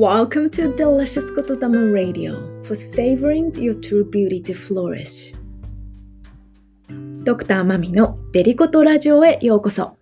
[0.00, 5.34] Welcome to Delicious Kotodama Radio for savoring your true beauty to flourish.
[7.22, 9.98] ドクターマミのデリコトラジオへようこそ。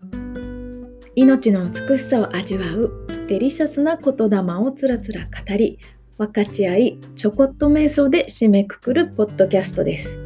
[1.17, 5.81] 命の美しさを味わうデリシャスな言霊をつらつら語り、
[6.17, 10.17] 分かち合い、ちょこっと瞑想で締めくくるポッドキャストです。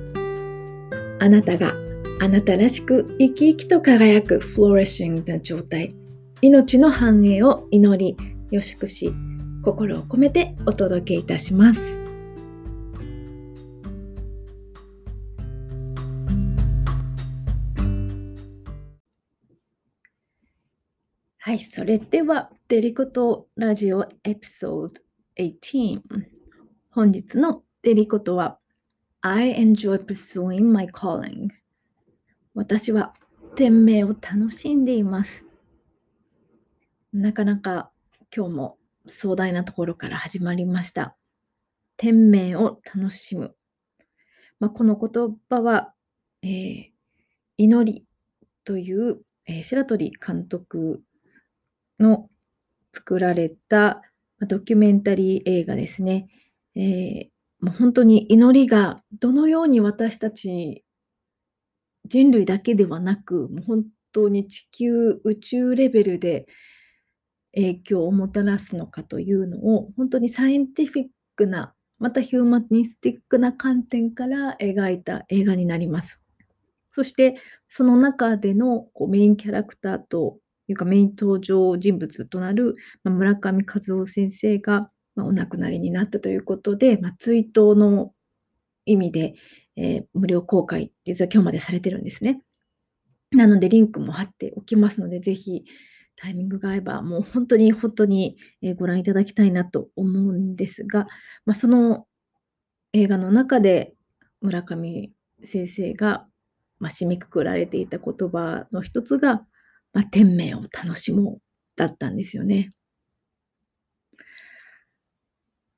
[1.18, 1.72] あなたが
[2.20, 5.94] あなたらしく生き生きと輝くフローレッシングな状態、
[6.42, 8.18] 命の繁栄を祈り、
[8.50, 9.14] よしくし、
[9.62, 12.00] 心を込めてお届けいたします。
[21.38, 24.94] はい、それでは、デリコトラジオエピソード
[25.36, 26.00] 18。
[26.90, 28.58] 本日のデリコトは、
[29.20, 31.48] I enjoy pursuing my calling。
[32.54, 33.14] 私は
[33.54, 35.44] 天命を楽しんでいます。
[37.12, 37.90] なかなか
[38.34, 41.16] 今日も壮大なところから始まりました。
[41.96, 43.54] 天命を楽しむ。
[44.60, 45.92] まあ、この言葉は、
[46.42, 46.90] えー、
[47.56, 48.06] 祈り
[48.64, 51.02] という、えー、白鳥監督
[51.98, 52.28] の
[52.92, 54.02] 作られた
[54.40, 56.28] ドキュメンタリー映画ですね。
[56.74, 60.84] えー、もう本当に祈りがどのように私たち
[62.04, 66.46] 人類だけではなく、もう本当に地球宇宙レベルで
[67.54, 76.20] 影響をもたらすのかというのを本当にサイエンティフィックなまたヒューマニスティックな観点から描いた映画になります。
[76.90, 77.36] そして
[77.68, 88.14] その中でのこうメインキャラクターというかメイン登場人物となる、村上和夫先生が、お亡くなりになったということで、まあ、追悼の
[88.86, 89.34] 意味で、
[89.76, 92.40] えー、無料公開実は今日までされてるんですね。
[93.30, 95.64] なのでリンクも貼っておきますので、ぜひ
[96.16, 98.36] タイミングが合えば、もう本当に本当に
[98.76, 101.06] ご覧いただきたいなと思うんですが、
[101.44, 102.06] まあ、その
[102.92, 103.94] 映画の中で
[104.40, 105.12] 村上
[105.44, 106.26] 先生が、
[106.78, 109.44] まあ、締めくくられていた言葉の一つが、
[109.92, 111.42] まあ、天命を楽しもう
[111.76, 112.72] だったんですよね。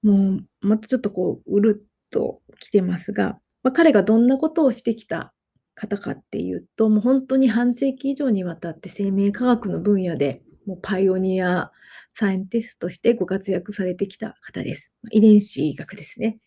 [0.02, 5.32] もうまたちょっとこううるっと来てますが、まあ、彼がどんなことをしてきた
[5.74, 11.70] 方かっていうと、もう本当に半世紀以上にわたって生命科学の分野で、もうパイオニア、
[12.14, 14.92] サイエンティストとしてご活躍されてきた方です。
[15.10, 16.38] 遺伝子学ですね。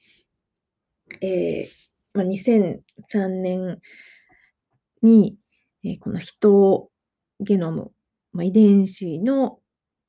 [1.22, 3.80] えーまあ、2003年
[5.04, 5.38] に、
[5.84, 6.90] えー、この人
[7.40, 7.92] ゲノム、
[8.34, 9.60] まあ、遺伝子の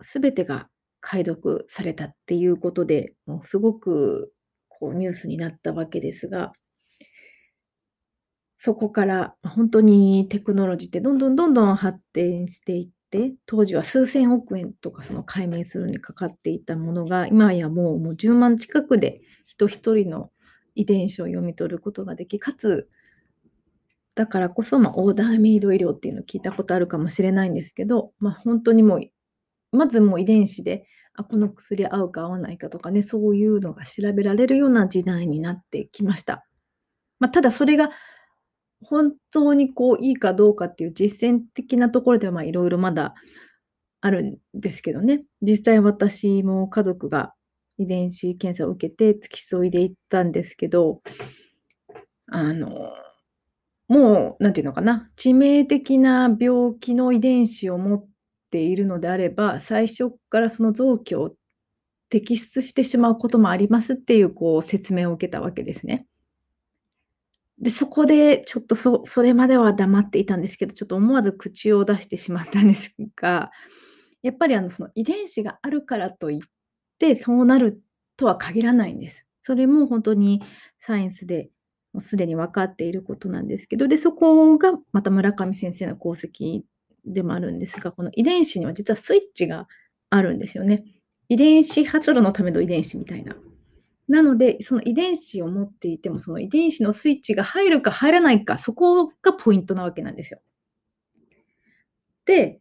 [0.01, 0.69] すべてが
[1.01, 4.33] 解読されたっていうことで、もうすごく
[4.69, 6.53] こうニュースになったわけですが、
[8.59, 20.31] そこから本当にテクノロジーってどんどんどんどん発展していって、当時は数千億円とかその解明するにかかっていたものが、今やもうもう10万近くで人一人の
[20.75, 22.89] 遺伝子を読み取ることができ、かつ、
[24.17, 36.45] だからこそ、まあ、オーダーメイド医療っていうのを聞いたことあるかもしれないんですけど、まあ、本当にもう、まずもう遺伝子で、あ、この薬合うか合わないかとかね、そういうのが調べられるような時代になってきました。
[37.21, 37.91] まあ、ただそれが
[38.83, 43.15] 本当にこういいかどうかっていう実践的なところではいろいろまだ
[44.01, 45.23] あるんですけどね。
[45.43, 47.35] 実際私も家族が
[47.79, 51.01] 遺伝子検査を受けて付き添いで行ったんですけど、
[52.27, 52.93] あの、
[53.89, 58.07] もう、なんていうのかな、致命的な病気の遺伝子を持っ
[58.51, 61.35] ているのであれば、最初からその臓器を
[62.13, 66.07] 摘出してしまうこともありますっていう、こう、説明を受けたわけですね。
[67.61, 73.51] で、そこでちょっとそそれまでは黙っていたんですけど、ちょっと思わず口を出してしまったんですが、
[74.23, 76.39] やっぱりあの、その遺伝子があるからといっ
[76.99, 77.83] て、そうなる
[78.17, 79.27] とは限らないんです。
[79.43, 80.43] それも本当に
[80.79, 81.51] サイエンスで、
[81.93, 86.63] もうすでに分かっていることなんですけど、で、そこがまた村上先生の功績
[87.05, 89.67] でもあるんですが、この遺伝子には実はスイッチが
[90.11, 90.85] あるんですよね。
[91.29, 93.37] 遺伝子発露のための遺伝子みたいな。
[94.09, 100.41] なので、その遺伝子を持っていても、その遺伝子のスイッチが入るか入らないか、そこがポイントなわけなんですよ。
[102.25, 102.61] で、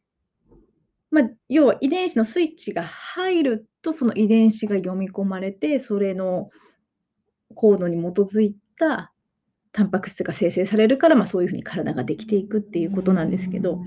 [1.10, 6.50] まあ、要は遺伝子のスイッチが入ると、その遺伝子が読み込まれて、それの
[7.56, 9.14] コードに基づいた
[9.72, 13.80] タンパク質が生成されるから、まあ、そういうふうに体ができていくっていうことなんですけど、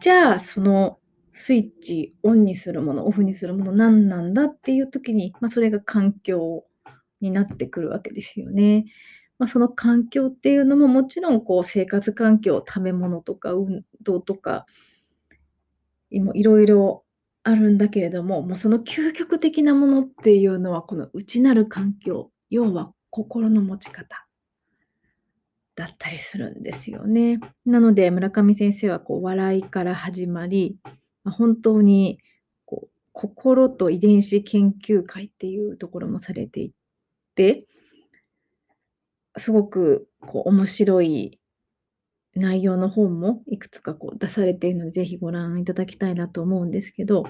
[0.00, 0.98] じゃあ、その
[1.40, 6.64] スイッチオンにするもの、オフにするもの何なんだっていう時に、まあ、それが環境
[7.20, 8.86] になってくるわけですよね。
[9.38, 14.66] まあ、その環境っていうのももちろんこう生活環境、食べ物とか運動とか、
[16.10, 17.04] いろいろ
[17.44, 24.26] あるんだけれども、もうその究極的なものっていうのは、この内なる環境、要は心の持ち方
[25.76, 27.38] だったりするんですよね。
[27.64, 30.76] なので、村上先生はこう笑いから始まり、
[31.30, 32.18] 本当に
[32.64, 36.72] こう心と遺伝子研究会っていうところもされてい
[37.34, 37.66] て
[39.36, 41.38] すごくこう面白い
[42.34, 47.24] 内容の本もいくつかこう出されているので、ぜひご覧いただきたいなと思うんですけど、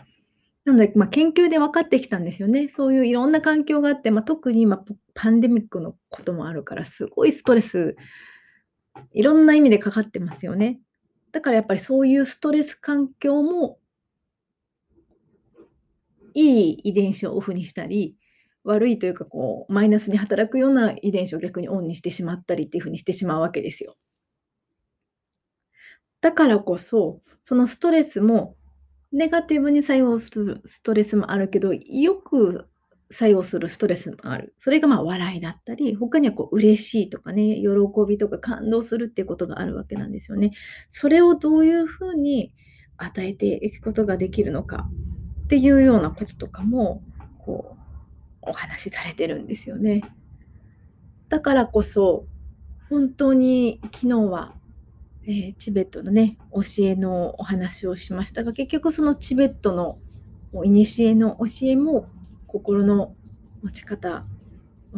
[0.64, 2.68] なので、ま、研究で分かってきたんですよね。
[2.68, 4.84] そういういろんな環境があって、ま、特に今、
[5.14, 7.96] パンデミックのこともあるから、すごいストレス
[9.12, 10.78] いろんな意味でかかってますよね。
[11.32, 13.78] だからやっぱりそういうストレス環境も
[16.38, 18.16] いい遺伝子をオフにしたり、
[18.64, 23.96] 悪いというかこうマイナスに働くような遺伝子を逆にオンにしてしまったりっていう風にしてしまうわけですよ。
[26.20, 28.56] だからこそ、そのストレスも
[29.10, 32.68] ネガティブに作用するストレスもあるけど、良く
[33.10, 34.54] 作用するストレスもある。
[34.58, 37.66] それが、まあ、笑いだったり、他にはこう嬉しいとかね、喜
[38.06, 40.52] びとか感動するっていうことがあるわけなんですよね。
[40.90, 42.52] それをどういう風に
[42.96, 44.88] 与えていくことができるのか
[45.48, 47.02] っていうようなこととかも、
[47.38, 47.74] こ
[48.42, 50.02] う、お話しされてるんですよね。
[51.30, 52.26] だからこそ、
[52.90, 54.54] 本当に昨日は、
[55.24, 59.98] ええ、チベットのね、教えのお話をしましたが、結局そのチベットの
[60.52, 62.10] もう古の教えも
[62.46, 63.14] 心の
[63.62, 64.26] 持ち方、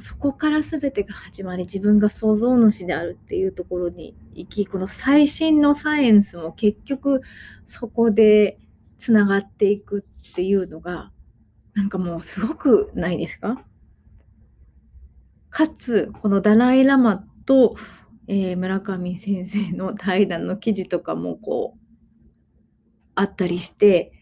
[0.00, 7.20] そこから全てが始まり、自分が創造主であるっていうところに行き、この最新のサイエンスも結局
[7.66, 8.58] そこで
[8.98, 11.12] 繋がっていくっていうのが、
[11.74, 13.64] なんかもうすごくないですか？
[15.50, 17.76] かつ、このダライ・ラマと、
[18.28, 21.80] ええ、村上先生の対談の記事とかもこう
[23.16, 24.12] あったりして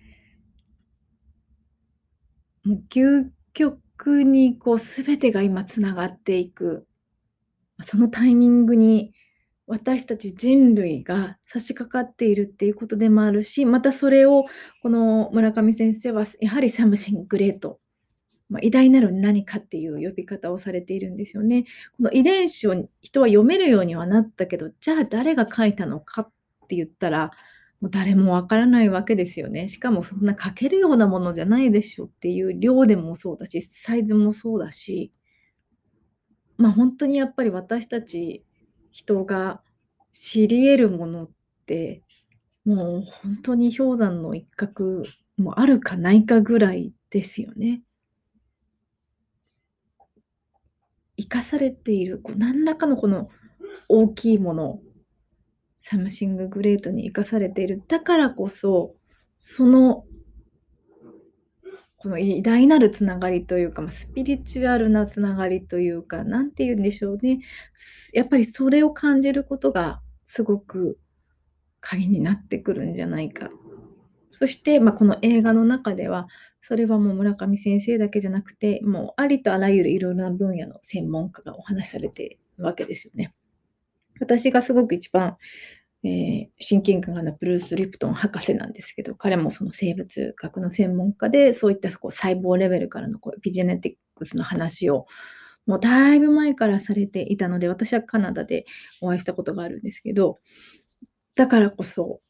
[2.64, 6.86] もう究極にこう全てが今繋がっていく、
[7.84, 9.12] そのタイミングに
[9.68, 14.46] 私たち人類が差し掛かっているっていうことでもあるし、またそれを
[14.82, 17.78] この村上先生はやはり Something Great、
[18.48, 21.64] まあ、偉大なる何かっていう呼び方をされているんですよね。
[21.96, 26.30] この遺伝子を人は読めるようにはなったけど、じゃあ誰が書いたのかっ
[26.68, 27.30] て言ったら、
[27.80, 29.68] もう誰も分からないわけですよね。
[29.68, 35.12] しかもそんな書けるようなものじゃないでしょっていう量でもそうだし、サイズもそうだし
[36.58, 38.44] ま、ほんとにやっぱり私たち
[38.98, 39.62] 人が
[40.10, 41.30] 知り得るものっ
[41.66, 42.02] て、
[42.64, 45.04] もうほんとに氷山の一角
[45.36, 47.82] もあるかないかぐらいですよね。
[51.16, 53.28] 生かされている、こう何らかのこの
[53.88, 54.80] 大きいもの、
[55.78, 57.80] Something Great に生かされている。
[57.86, 58.96] だからこそ、
[59.42, 60.06] その
[61.98, 67.40] この偉大なる繋がりというか、ま、スピリチュアルな繋がりというか、何て言うんでしょうね。
[68.14, 70.98] やっぱりそれを感じることがすごく
[71.80, 73.50] 鍵になってくるんじゃないか。
[74.32, 76.28] そして、まあ、この映画の中では、
[76.60, 83.34] それはもう村上先生だけじゃなくて、もうありとあらゆる色々な分野の専門家がお話しされてるわけですよね。
[84.20, 85.36] 私がすごく一番、
[86.04, 86.08] え
[86.42, 95.06] え、親近感があるのはブルース・リプトン博士なんですけど、彼もその生物学の専門家で、そういったこう細胞レベルからのこうエピジェネティックスの話を、
[95.66, 98.64] もうだいぶ前からされていたので、私はカナダで
[99.00, 100.38] お会いしたことがあるんですけど、
[101.36, 102.20] だからこそ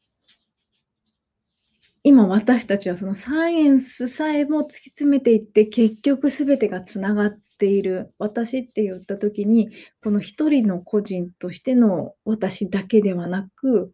[2.03, 8.13] 今私たちはそのサイエンスさえも突き詰めていって、結局全てが繋がっている。
[8.17, 9.69] 私って言った時に、
[10.01, 13.91] この一人の個人としての私だけではなく、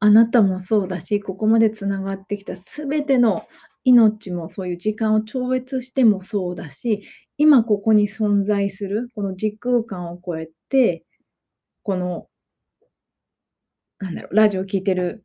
[0.00, 3.46] あなたもそうだし、ここまで繋がってきた全ての
[3.84, 7.02] 命もそういう時間を超越してもそうだし、
[7.38, 11.04] 今ここに存在するこの時空間を超えて、
[11.84, 12.28] この
[13.98, 15.24] なんだろう、ラジオ聴いてる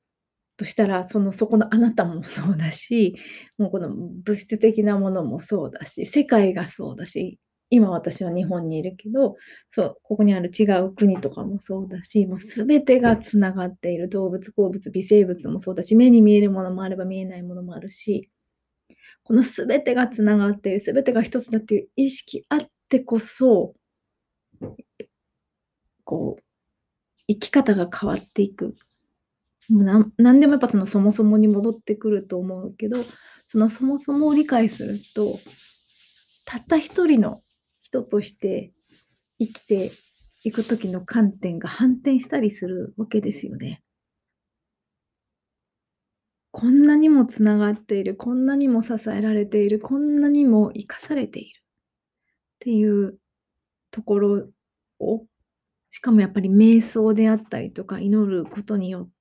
[0.57, 3.15] としたら、そのそこのあなたもそうだし、
[3.57, 9.35] もうこの物質的なものもそうだし、世界がそうだし、今私は日本にいるけど、
[9.71, 14.07] そう、ここにある違う国とかもそうだし、もう全てが繋がっている。
[14.09, 18.29] 動物、鉱物、微生物もそうだし、目に見えるものもあれば見えないものもあるし、
[19.23, 22.59] この全てが繋がっている、全てが一つだっていう意識あっ
[22.89, 23.75] てこそ
[26.05, 26.43] こう、
[27.27, 28.75] 生き方が変わっていく。
[29.69, 32.97] もうなんなんでもやっぱそのそもそもに戻ってくると思うけど、
[33.47, 35.39] そのそもそもを理解すると、
[36.45, 37.41] たった一人の
[37.81, 38.71] 人として
[39.39, 39.91] 生きて
[40.43, 43.81] いく時の観点が反転したりするわけですよね。
[46.51, 53.19] こんなにもつながっている、こんなにも支えられている、こんなにも生かされているっていう
[53.91, 54.49] ところ
[54.99, 55.25] を、
[55.91, 59.14] しかもやっぱり瞑想であったりとか祈ることによって、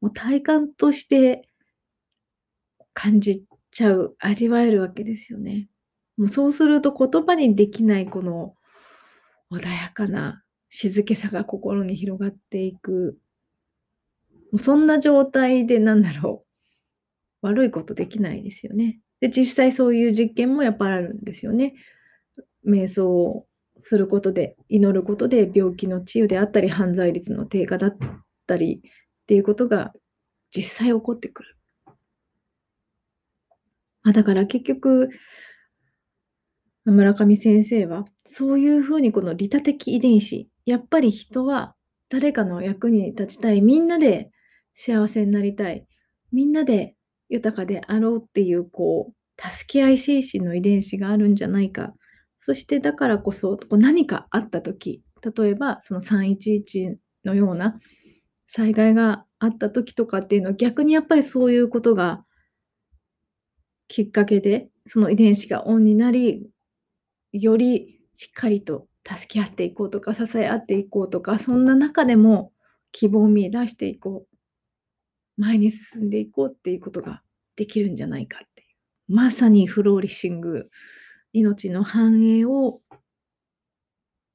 [0.00, 1.48] もう体感として
[2.94, 5.68] 感じちゃう、味わえるわけですよね。
[6.16, 8.54] もうそうすると言葉にできないこの
[9.50, 13.18] 穏やかな静けさが心に広がっていく。
[14.52, 17.46] もうそんな状態でなんだろう。
[17.46, 19.00] 悪いことできないですよね。
[19.20, 21.74] で、実際そういう実験もやっぱあるんですよね。
[22.66, 23.46] 瞑想を
[23.80, 27.96] することで、祈ることで病気の治癒であったり、犯罪率の低下だっ
[28.52, 28.80] たりっ
[29.26, 29.92] ていうことが
[30.54, 31.56] 実際起こってくる。
[34.02, 35.08] ま、だから結局
[36.84, 41.74] 村上先生は、そういう風にこの利他的遺伝子、やっぱり人は
[42.08, 44.30] 誰かの役に立ちたい、みんなで
[44.74, 45.86] 幸せになりたい、
[46.32, 46.96] みんなで
[47.28, 51.94] 豊かであろうっていうこう、助け合い精神の遺伝子があるんじゃないか。
[52.40, 55.02] そしてだからこそ、何かあった時、
[55.36, 57.78] 例えばその311のような
[58.54, 62.22] 災害があった時とかっていうのは、逆にやっぱりそういうことが
[63.88, 66.50] きっかけで、その遺伝子がオンになり、
[67.32, 72.52] よりしっかりと助け合っていこうとか、支え合っていこうとか、そんな中でも
[72.90, 74.36] 希望を見出していこう。
[75.38, 77.22] 前に進んでいこうっていうことが
[77.56, 78.68] できるんじゃないかっていう。
[79.08, 80.68] まさにフローリッシング、
[81.32, 82.82] 命の繁栄を、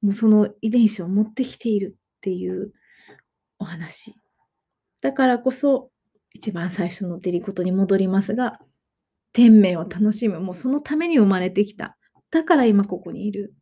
[0.02, 2.74] もうその遺伝子を持ってきているっていう
[3.60, 4.16] お話。
[5.02, 5.92] だからこそ、
[6.34, 8.60] 一番最初のデリコトに戻りますが、
[9.34, 11.98] 天命を楽しむ、もうそのために生まれてきた。
[12.32, 13.54] だから今ここにいる。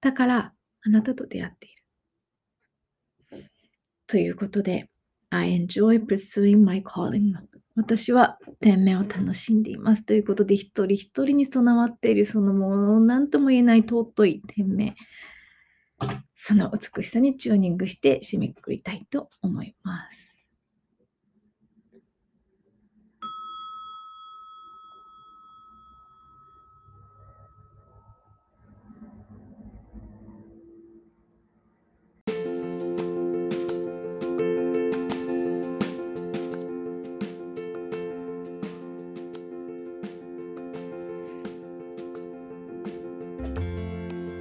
[0.00, 0.52] だから
[0.82, 3.44] あなたと出会っている。
[4.06, 4.90] ということで、
[5.30, 7.32] I enjoy pursuing my calling.
[7.74, 10.04] 私は天命を楽しんでいます。
[10.04, 14.94] ということで、一人一人に備わっているそのもう何とも言えない尊い天命。
[16.34, 20.34] その美しさにチューニングして締めくくりたいと思います。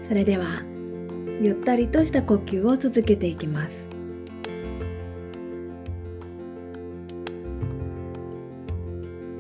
[0.08, 0.73] それでは
[1.44, 3.90] ゆったりとした呼吸を続けていきます。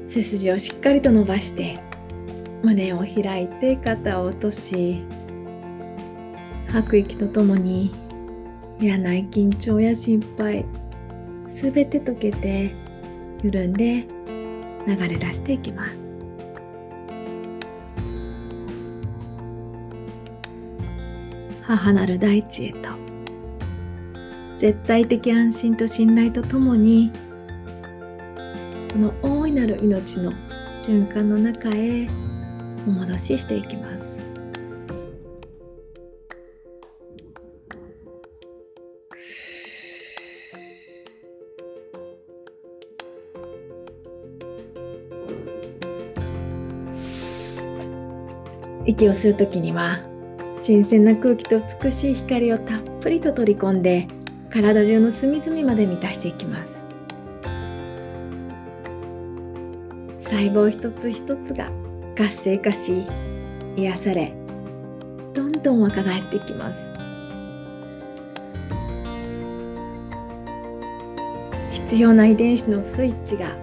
[0.09, 1.79] 背筋をしっかりと伸ばして
[2.61, 5.01] 胸を開いて肩を落とし
[6.67, 7.91] 吐く息とともに
[8.79, 10.65] いらない緊張や心配
[11.47, 12.75] すべて溶けて
[13.41, 14.05] 緩んで
[14.85, 16.02] 流れ出していきます。
[21.65, 22.89] 母なる大地へと。
[24.57, 27.11] 絶対的安心と信頼とともに
[28.93, 30.31] この大いなる命の
[30.81, 32.07] 循環の中へ
[32.87, 34.21] お戻ししていきます。
[48.85, 50.12] 息を吸う時には
[50.65, 54.07] 新鮮な空気と美しい光をたっぷりと取り込んで
[54.49, 56.85] 体中の隅々まで満たしていきます。
[60.21, 61.69] 細胞一つ一つが
[62.15, 63.03] 活性化し
[63.75, 64.33] 癒され
[65.33, 66.89] どんどん若返っていきます。
[71.73, 73.53] 必要な遺伝子のスイッチが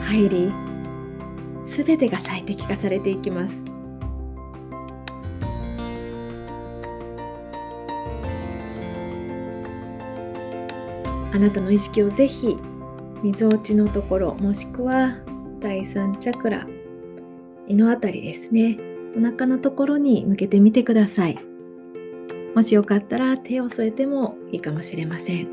[0.00, 0.50] 入り
[1.66, 3.62] 全てが最適化されていきます。
[11.38, 12.56] あなたの意識をぜひ
[13.22, 15.18] みぞおちのところもしくは
[15.60, 16.66] 第三チャクラ
[17.68, 18.76] 胃のあたりですね
[19.16, 21.38] お腹のところに向けてみてください。
[22.56, 25.46] もしよかったら手を添えてもいいかもしれません。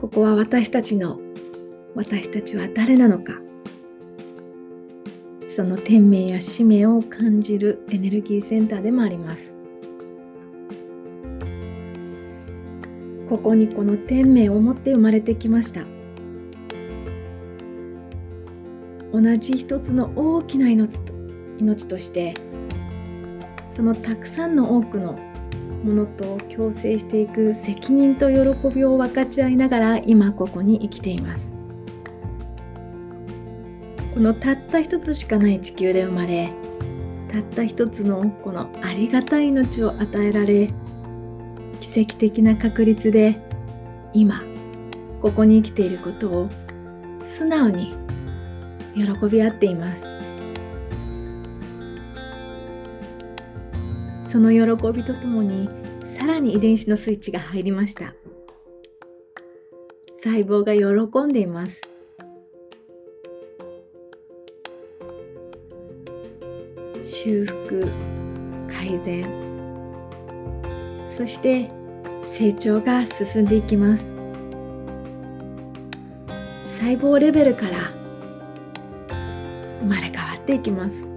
[0.00, 1.18] ここは私たちの
[1.96, 3.32] 私たちは誰なのか。
[5.48, 9.57] その天命や使命を感じるエネルギーセンターでもあります。
[13.28, 15.82] ここにこの天命を持って生まれてきました。
[19.12, 21.12] 同じ一つの大きな命と
[21.58, 22.34] 命として
[23.74, 25.18] そのたくさんの多くの
[25.82, 31.54] ものと共生していく責任と喜びを分かち合いながら今ここに生きています。
[34.14, 36.50] このたった一つしかない地球で生まれ
[37.30, 40.72] たった一つのこのありがたい命を与えられ
[41.80, 43.40] 奇跡的な確率で
[44.12, 44.42] 今
[45.20, 46.48] ここに生きていることを
[47.22, 47.94] 素直に
[48.94, 50.04] 喜び合っています。
[54.24, 55.70] その喜びとともに
[56.02, 58.14] さらに遺伝子のスイッチが入りました。
[60.22, 61.80] 細胞が喜んでいます。
[67.04, 67.88] 修復
[68.68, 69.47] 改善。
[71.18, 71.68] そして
[72.32, 74.14] 成長が進んでいきます。
[76.78, 77.92] 細胞レベルから
[79.80, 81.10] 生まれ変わっていきます。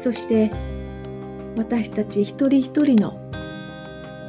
[0.00, 0.50] そして
[1.54, 3.10] 私たち一人一人の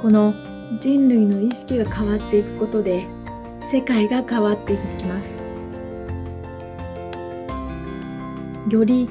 [0.01, 0.33] この
[0.81, 3.07] 人類の意識が変わっていくことで
[3.71, 5.39] 世界が変わっていきます。
[8.69, 9.07] より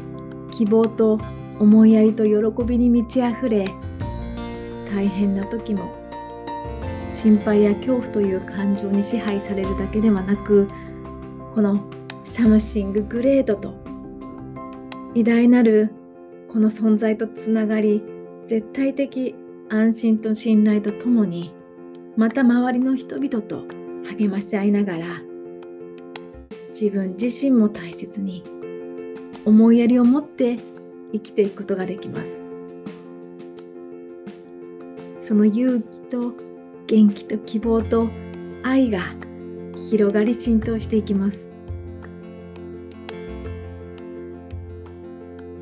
[0.50, 1.18] 希望と
[1.58, 3.68] 思いやりと喜びに満ち溢れ
[4.90, 5.94] 大変な時も
[7.14, 10.68] 心配や恐怖という感情に支配されるだけではなく
[11.54, 11.84] この
[12.34, 13.74] サムシンググレードと
[15.14, 15.90] 偉大なる
[16.52, 18.02] この存在とつながり
[18.44, 19.34] 絶対的
[19.70, 21.52] 安心と信頼とともに
[22.16, 23.62] また周りの人々と
[24.04, 25.06] 励まし合いながら
[26.68, 28.44] 自分自身も大切に
[29.44, 30.58] 思いやりを持って
[31.16, 32.42] 生きていくことができます。
[35.22, 36.34] その勇気と
[36.86, 38.08] 元気と希望と
[38.62, 39.00] 愛が
[39.90, 41.50] 広がり浸透していきます。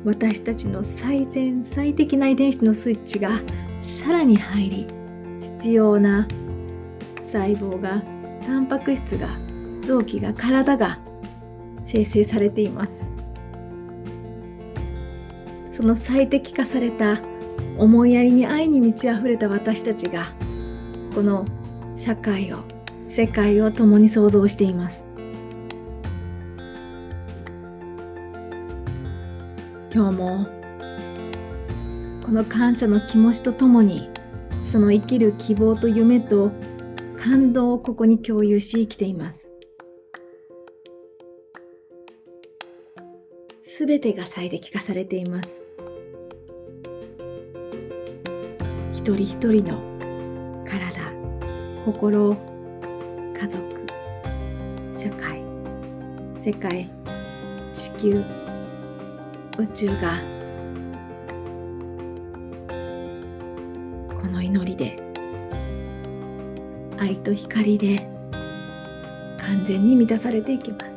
[0.03, 3.41] 私たちの最善最適な遺伝子のスイッチが
[3.97, 4.87] さらに入り
[5.41, 6.27] 必要な
[7.23, 8.03] 細胞が
[8.45, 9.29] タンパク質が
[9.81, 10.99] 臓器が体が
[11.85, 13.14] 生成されています。
[15.75, 17.19] その最適化された
[17.77, 20.27] 思いやりに愛に満ち溢れた私たちが
[21.13, 21.45] この
[21.97, 22.59] 社会を
[23.09, 25.03] 世界を共に創造しています。
[29.93, 30.47] 今日も
[32.25, 34.09] この感謝の気持ちとともに
[34.63, 36.51] その生きる希望と夢と
[37.19, 39.51] 感動をここに共有し生きています。
[43.61, 45.64] すべてが最適化されています。
[49.05, 49.77] 一人一人の
[50.65, 51.11] 体
[51.85, 52.35] 心
[53.39, 53.63] 家族
[54.97, 55.43] 社会
[56.43, 56.89] 世界
[57.71, 58.23] 地球
[59.59, 60.19] 宇宙が
[64.19, 64.97] この祈りで
[66.97, 68.09] 愛と光で
[69.37, 70.94] 完全に満たされていきます。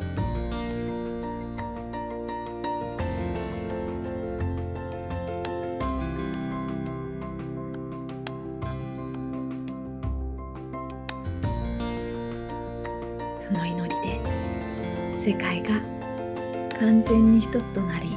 [15.29, 15.79] 世界が
[16.81, 18.17] 完全に一つとなり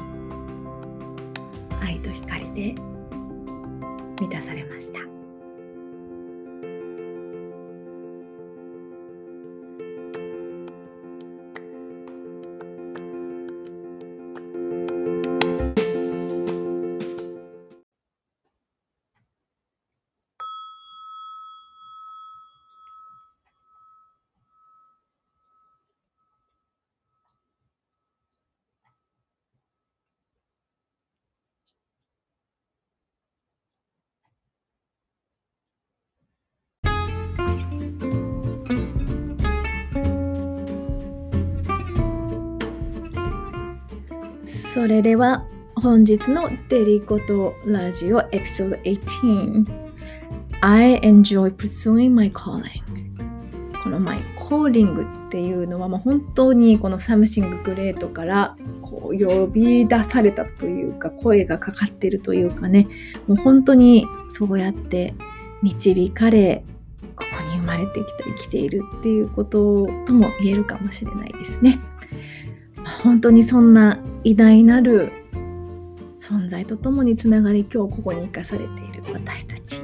[44.73, 49.65] それでは本日のデリコとラジオエピソード18
[50.62, 52.81] I enjoy pursuing my calling
[53.84, 62.88] この my calling っていうのはもう本当にこの Something Great からこう呼び出されたというか声がかかってるというかね。
[63.27, 65.13] もう本当にそうやって
[65.62, 66.63] 導かれ
[67.17, 71.81] ここに生まれてきた生きているっていうこととも言えるかもしれないですね。
[73.04, 75.12] 本当にそんな偉大なる
[76.20, 79.82] 存在とともにつながり今日ここに生かされている私たち、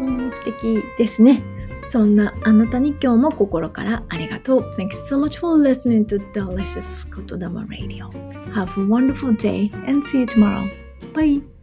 [0.00, 1.42] うん、素敵ですね
[1.88, 8.10] そんなあなたに今日も心からありがとう Thank you so much for listening to Delicious Kotodama Radio
[8.54, 10.64] Have a wonderful day and see you tomorrow
[11.12, 11.53] Bye